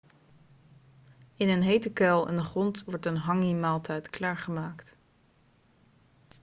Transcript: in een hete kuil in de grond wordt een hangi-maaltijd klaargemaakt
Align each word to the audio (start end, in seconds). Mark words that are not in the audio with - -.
in 1.35 1.49
een 1.49 1.61
hete 1.61 1.91
kuil 1.91 2.27
in 2.27 2.35
de 2.35 2.43
grond 2.43 2.83
wordt 2.83 3.05
een 3.05 3.17
hangi-maaltijd 3.17 4.09
klaargemaakt 4.09 4.97